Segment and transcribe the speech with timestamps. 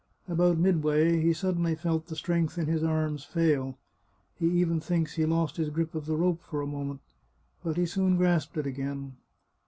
[0.27, 3.77] About midway he suddenly felt the strength in his arms fail;
[4.33, 7.01] he even thinks he lost his grip of the rope for a moment.
[7.63, 9.17] But he soon grasped it again.